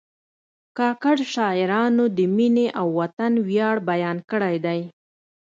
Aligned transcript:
کاکړ 0.77 1.17
شاعرانو 1.33 2.03
د 2.17 2.19
مینې 2.35 2.67
او 2.79 2.87
وطن 2.99 3.31
ویاړ 3.47 3.75
بیان 3.89 4.17
کړی 4.31 4.55
دی. 4.65 4.79